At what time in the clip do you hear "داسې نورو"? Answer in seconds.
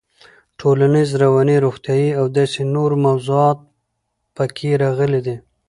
2.37-2.95